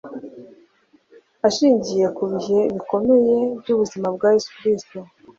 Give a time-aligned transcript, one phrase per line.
[1.47, 4.97] ashingiye ku bihe bikomeye by’ubuzima bwa yezu kristu